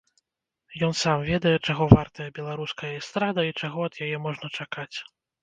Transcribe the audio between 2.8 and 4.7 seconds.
эстрада і чаго ад яе можна